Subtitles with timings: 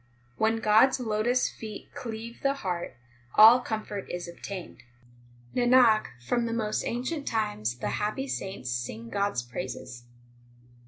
[0.37, 2.95] 18 When God s lotus feet cleave the heart,
[3.35, 4.81] All comfort is obtained.
[5.55, 10.05] Nanak, from the most ancient times the happy saints sing God s praises.